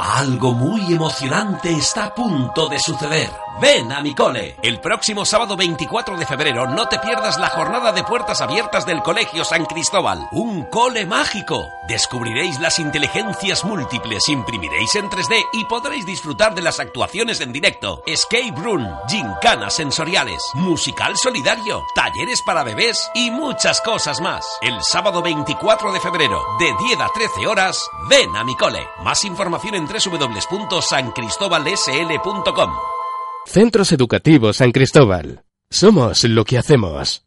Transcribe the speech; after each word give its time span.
Algo 0.00 0.52
muy 0.54 0.94
emocionante 0.94 1.70
está 1.70 2.06
a 2.06 2.14
punto 2.14 2.68
de 2.70 2.78
suceder. 2.78 3.28
Ven 3.60 3.92
a 3.92 4.00
mi 4.00 4.14
cole. 4.14 4.56
El 4.62 4.80
próximo 4.80 5.26
sábado 5.26 5.54
24 5.54 6.16
de 6.16 6.24
febrero 6.24 6.66
no 6.68 6.86
te 6.86 6.98
pierdas 6.98 7.36
la 7.38 7.48
jornada 7.50 7.92
de 7.92 8.02
puertas 8.02 8.40
abiertas 8.40 8.86
del 8.86 9.02
Colegio 9.02 9.44
San 9.44 9.66
Cristóbal. 9.66 10.26
Un 10.32 10.62
cole 10.70 11.04
mágico. 11.04 11.68
Descubriréis 11.86 12.58
las 12.58 12.78
inteligencias 12.78 13.62
múltiples, 13.66 14.26
imprimiréis 14.28 14.94
en 14.94 15.10
3D 15.10 15.42
y 15.52 15.64
podréis 15.66 16.06
disfrutar 16.06 16.54
de 16.54 16.62
las 16.62 16.80
actuaciones 16.80 17.40
en 17.42 17.52
directo. 17.52 18.02
Escape 18.06 18.52
room, 18.56 18.88
gincanas 19.06 19.74
sensoriales, 19.74 20.40
musical 20.54 21.14
solidario, 21.18 21.82
talleres 21.94 22.40
para 22.46 22.62
bebés 22.64 23.10
y 23.14 23.30
muchas 23.30 23.82
cosas 23.82 24.22
más. 24.22 24.42
El 24.62 24.78
sábado 24.82 25.20
24 25.20 25.92
de 25.92 26.00
febrero, 26.00 26.42
de 26.58 26.72
10 26.86 26.98
a 27.00 27.08
13 27.12 27.46
horas, 27.46 27.86
ven 28.08 28.34
a 28.36 28.44
mi 28.44 28.56
cole. 28.56 28.86
Más 29.04 29.22
información 29.24 29.74
en 29.74 29.86
www.sancristobalsl.com. 29.86 32.70
Centros 33.50 33.90
Educativos 33.90 34.58
San 34.58 34.70
Cristóbal. 34.70 35.42
Somos 35.70 36.22
lo 36.22 36.44
que 36.44 36.56
hacemos. 36.56 37.26